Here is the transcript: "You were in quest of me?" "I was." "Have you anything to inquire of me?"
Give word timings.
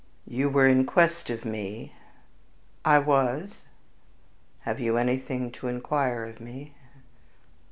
"You 0.25 0.49
were 0.49 0.65
in 0.67 0.87
quest 0.87 1.29
of 1.29 1.45
me?" 1.45 1.93
"I 2.83 2.97
was." 2.97 3.65
"Have 4.61 4.79
you 4.79 4.97
anything 4.97 5.51
to 5.51 5.67
inquire 5.67 6.25
of 6.25 6.39
me?" 6.41 6.73